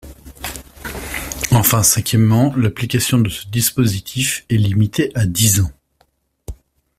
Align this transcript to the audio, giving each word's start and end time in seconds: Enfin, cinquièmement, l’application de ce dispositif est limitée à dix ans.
Enfin, 1.51 1.83
cinquièmement, 1.83 2.55
l’application 2.55 3.19
de 3.19 3.29
ce 3.29 3.45
dispositif 3.49 4.47
est 4.49 4.57
limitée 4.57 5.11
à 5.13 5.27
dix 5.27 5.59
ans. 5.59 5.69